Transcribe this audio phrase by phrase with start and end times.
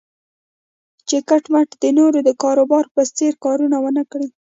[1.07, 4.27] چې کټ مټ د نورو د کاروبار په څېر کارونه و نه کړي.